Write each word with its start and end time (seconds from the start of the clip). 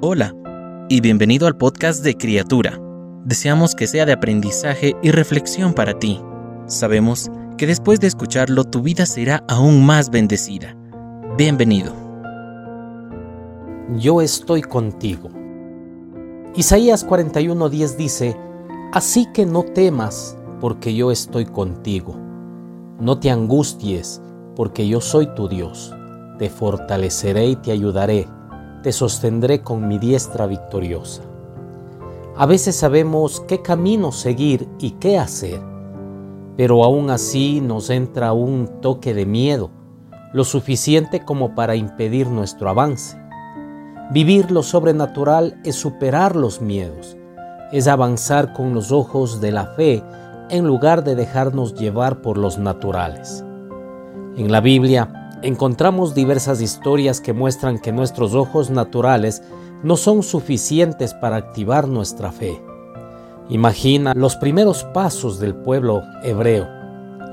Hola 0.00 0.32
y 0.88 1.00
bienvenido 1.00 1.48
al 1.48 1.56
podcast 1.56 2.04
de 2.04 2.16
Criatura. 2.16 2.80
Deseamos 3.24 3.74
que 3.74 3.88
sea 3.88 4.06
de 4.06 4.12
aprendizaje 4.12 4.94
y 5.02 5.10
reflexión 5.10 5.74
para 5.74 5.98
ti. 5.98 6.20
Sabemos 6.66 7.32
que 7.56 7.66
después 7.66 7.98
de 7.98 8.06
escucharlo 8.06 8.62
tu 8.62 8.80
vida 8.80 9.06
será 9.06 9.42
aún 9.48 9.84
más 9.84 10.10
bendecida. 10.10 10.76
Bienvenido. 11.36 11.92
Yo 13.96 14.22
estoy 14.22 14.62
contigo. 14.62 15.30
Isaías 16.54 17.04
41:10 17.04 17.96
dice, 17.96 18.36
Así 18.92 19.26
que 19.34 19.46
no 19.46 19.64
temas, 19.64 20.38
porque 20.60 20.94
yo 20.94 21.10
estoy 21.10 21.44
contigo. 21.44 22.14
No 23.00 23.18
te 23.18 23.32
angusties, 23.32 24.22
porque 24.54 24.86
yo 24.86 25.00
soy 25.00 25.26
tu 25.34 25.48
Dios. 25.48 25.92
Te 26.38 26.48
fortaleceré 26.48 27.46
y 27.46 27.56
te 27.56 27.72
ayudaré. 27.72 28.28
Te 28.82 28.92
sostendré 28.92 29.60
con 29.60 29.88
mi 29.88 29.98
diestra 29.98 30.46
victoriosa. 30.46 31.22
A 32.36 32.46
veces 32.46 32.76
sabemos 32.76 33.40
qué 33.48 33.60
camino 33.60 34.12
seguir 34.12 34.68
y 34.78 34.92
qué 34.92 35.18
hacer, 35.18 35.60
pero 36.56 36.84
aún 36.84 37.10
así 37.10 37.60
nos 37.60 37.90
entra 37.90 38.32
un 38.32 38.80
toque 38.80 39.14
de 39.14 39.26
miedo, 39.26 39.70
lo 40.32 40.44
suficiente 40.44 41.24
como 41.24 41.56
para 41.56 41.74
impedir 41.74 42.28
nuestro 42.28 42.70
avance. 42.70 43.18
Vivir 44.12 44.52
lo 44.52 44.62
sobrenatural 44.62 45.60
es 45.64 45.74
superar 45.74 46.36
los 46.36 46.60
miedos, 46.60 47.16
es 47.72 47.88
avanzar 47.88 48.52
con 48.52 48.74
los 48.74 48.92
ojos 48.92 49.40
de 49.40 49.50
la 49.50 49.66
fe 49.74 50.04
en 50.50 50.66
lugar 50.66 51.02
de 51.02 51.16
dejarnos 51.16 51.74
llevar 51.74 52.22
por 52.22 52.38
los 52.38 52.58
naturales. 52.58 53.44
En 54.36 54.52
la 54.52 54.60
Biblia 54.60 55.17
encontramos 55.42 56.14
diversas 56.14 56.60
historias 56.60 57.20
que 57.20 57.32
muestran 57.32 57.78
que 57.78 57.92
nuestros 57.92 58.34
ojos 58.34 58.70
naturales 58.70 59.42
no 59.82 59.96
son 59.96 60.22
suficientes 60.22 61.14
para 61.14 61.36
activar 61.36 61.88
nuestra 61.88 62.32
fe. 62.32 62.60
Imagina 63.48 64.12
los 64.14 64.36
primeros 64.36 64.84
pasos 64.84 65.38
del 65.38 65.54
pueblo 65.54 66.02
hebreo 66.22 66.78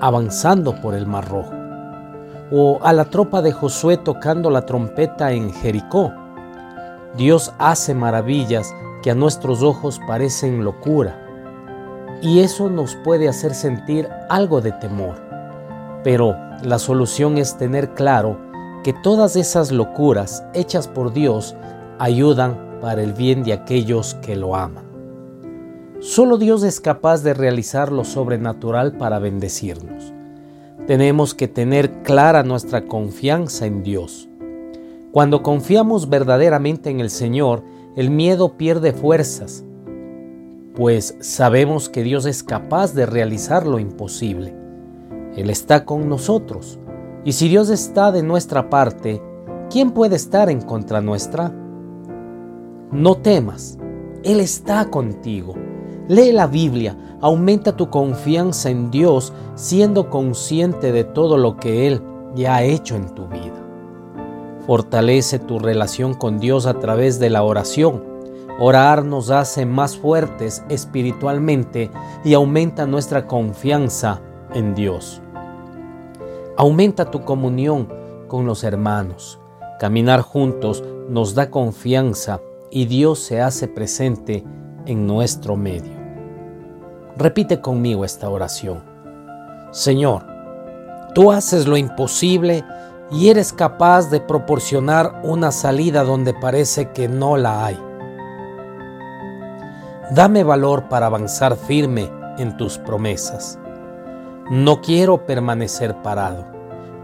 avanzando 0.00 0.80
por 0.82 0.94
el 0.94 1.06
Mar 1.06 1.28
Rojo, 1.28 1.52
o 2.52 2.78
a 2.82 2.92
la 2.92 3.06
tropa 3.06 3.40
de 3.42 3.52
Josué 3.52 3.96
tocando 3.96 4.50
la 4.50 4.66
trompeta 4.66 5.32
en 5.32 5.52
Jericó. 5.52 6.12
Dios 7.16 7.52
hace 7.58 7.94
maravillas 7.94 8.74
que 9.02 9.10
a 9.10 9.14
nuestros 9.14 9.62
ojos 9.62 10.00
parecen 10.06 10.64
locura, 10.64 11.20
y 12.20 12.40
eso 12.40 12.68
nos 12.68 12.96
puede 12.96 13.28
hacer 13.28 13.54
sentir 13.54 14.08
algo 14.28 14.60
de 14.60 14.72
temor. 14.72 15.23
Pero 16.04 16.36
la 16.62 16.78
solución 16.78 17.38
es 17.38 17.56
tener 17.56 17.94
claro 17.94 18.38
que 18.84 18.92
todas 18.92 19.34
esas 19.34 19.72
locuras 19.72 20.44
hechas 20.52 20.86
por 20.86 21.12
Dios 21.12 21.56
ayudan 21.98 22.78
para 22.80 23.02
el 23.02 23.14
bien 23.14 23.42
de 23.42 23.54
aquellos 23.54 24.14
que 24.16 24.36
lo 24.36 24.54
aman. 24.54 24.84
Solo 26.00 26.36
Dios 26.36 26.62
es 26.62 26.80
capaz 26.80 27.22
de 27.22 27.32
realizar 27.32 27.90
lo 27.90 28.04
sobrenatural 28.04 28.92
para 28.98 29.18
bendecirnos. 29.18 30.12
Tenemos 30.86 31.34
que 31.34 31.48
tener 31.48 32.02
clara 32.02 32.42
nuestra 32.42 32.84
confianza 32.84 33.64
en 33.64 33.82
Dios. 33.82 34.28
Cuando 35.12 35.42
confiamos 35.42 36.10
verdaderamente 36.10 36.90
en 36.90 37.00
el 37.00 37.08
Señor, 37.08 37.62
el 37.96 38.10
miedo 38.10 38.58
pierde 38.58 38.92
fuerzas, 38.92 39.64
pues 40.74 41.16
sabemos 41.20 41.88
que 41.88 42.02
Dios 42.02 42.26
es 42.26 42.42
capaz 42.42 42.92
de 42.92 43.06
realizar 43.06 43.66
lo 43.66 43.78
imposible. 43.78 44.63
Él 45.36 45.50
está 45.50 45.84
con 45.84 46.08
nosotros. 46.08 46.78
Y 47.24 47.32
si 47.32 47.48
Dios 47.48 47.70
está 47.70 48.12
de 48.12 48.22
nuestra 48.22 48.70
parte, 48.70 49.22
¿quién 49.70 49.92
puede 49.92 50.16
estar 50.16 50.50
en 50.50 50.60
contra 50.60 51.00
nuestra? 51.00 51.52
No 52.92 53.16
temas, 53.16 53.78
Él 54.22 54.40
está 54.40 54.90
contigo. 54.90 55.54
Lee 56.06 56.32
la 56.32 56.46
Biblia, 56.46 56.96
aumenta 57.20 57.76
tu 57.76 57.88
confianza 57.88 58.68
en 58.68 58.90
Dios 58.90 59.32
siendo 59.54 60.10
consciente 60.10 60.92
de 60.92 61.04
todo 61.04 61.38
lo 61.38 61.56
que 61.56 61.86
Él 61.86 62.02
ya 62.34 62.56
ha 62.56 62.62
hecho 62.62 62.94
en 62.94 63.14
tu 63.14 63.26
vida. 63.26 63.64
Fortalece 64.66 65.38
tu 65.38 65.58
relación 65.58 66.14
con 66.14 66.38
Dios 66.38 66.66
a 66.66 66.78
través 66.78 67.18
de 67.18 67.30
la 67.30 67.42
oración. 67.42 68.04
Orar 68.60 69.04
nos 69.04 69.30
hace 69.30 69.66
más 69.66 69.96
fuertes 69.96 70.62
espiritualmente 70.68 71.90
y 72.24 72.34
aumenta 72.34 72.86
nuestra 72.86 73.26
confianza 73.26 74.20
en 74.54 74.74
Dios. 74.74 75.20
Aumenta 76.56 77.10
tu 77.10 77.24
comunión 77.24 77.88
con 78.28 78.46
los 78.46 78.62
hermanos. 78.62 79.40
Caminar 79.80 80.20
juntos 80.20 80.84
nos 81.08 81.34
da 81.34 81.50
confianza 81.50 82.40
y 82.70 82.86
Dios 82.86 83.18
se 83.18 83.40
hace 83.40 83.66
presente 83.66 84.44
en 84.86 85.06
nuestro 85.06 85.56
medio. 85.56 85.92
Repite 87.16 87.60
conmigo 87.60 88.04
esta 88.04 88.28
oración. 88.28 88.84
Señor, 89.72 90.24
tú 91.12 91.32
haces 91.32 91.66
lo 91.66 91.76
imposible 91.76 92.64
y 93.10 93.30
eres 93.30 93.52
capaz 93.52 94.08
de 94.10 94.20
proporcionar 94.20 95.22
una 95.24 95.50
salida 95.50 96.04
donde 96.04 96.34
parece 96.34 96.90
que 96.92 97.08
no 97.08 97.36
la 97.36 97.66
hay. 97.66 97.78
Dame 100.12 100.44
valor 100.44 100.88
para 100.88 101.06
avanzar 101.06 101.56
firme 101.56 102.08
en 102.38 102.56
tus 102.56 102.78
promesas. 102.78 103.58
No 104.50 104.82
quiero 104.82 105.24
permanecer 105.24 106.02
parado, 106.02 106.46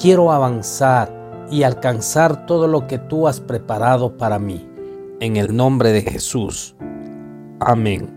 quiero 0.00 0.30
avanzar 0.30 1.46
y 1.50 1.64
alcanzar 1.64 2.46
todo 2.46 2.68
lo 2.68 2.86
que 2.86 2.98
tú 2.98 3.26
has 3.26 3.40
preparado 3.40 4.16
para 4.16 4.38
mí. 4.38 4.68
En 5.18 5.36
el 5.36 5.56
nombre 5.56 5.92
de 5.92 6.02
Jesús. 6.02 6.76
Amén. 7.58 8.08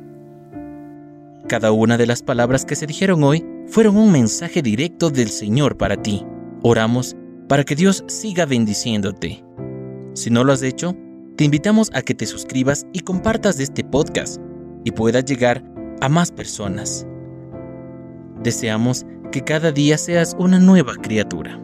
Cada 1.48 1.72
una 1.72 1.98
de 1.98 2.06
las 2.06 2.22
palabras 2.22 2.64
que 2.64 2.76
se 2.76 2.86
dijeron 2.86 3.24
hoy 3.24 3.44
fueron 3.68 3.98
un 3.98 4.12
mensaje 4.12 4.62
directo 4.62 5.10
del 5.10 5.30
Señor 5.30 5.78
para 5.78 5.96
ti. 5.96 6.24
Oramos 6.62 7.16
para 7.48 7.64
que 7.64 7.76
Dios 7.76 8.04
siga 8.08 8.46
bendiciéndote. 8.46 9.44
Si 10.14 10.30
no 10.30 10.44
lo 10.44 10.54
has 10.54 10.62
hecho, 10.62 10.96
te 11.38 11.44
invitamos 11.44 11.90
a 11.94 12.02
que 12.02 12.14
te 12.14 12.26
suscribas 12.26 12.86
y 12.94 13.00
compartas 13.00 13.60
este 13.60 13.84
podcast 13.84 14.40
y 14.84 14.92
pueda 14.92 15.22
llegar 15.22 15.64
a 16.02 16.10
más 16.10 16.32
personas. 16.32 17.08
Deseamos 18.44 19.06
que 19.32 19.44
cada 19.44 19.72
día 19.72 19.98
seas 19.98 20.36
una 20.40 20.60
nueva 20.60 20.96
criatura. 20.96 21.60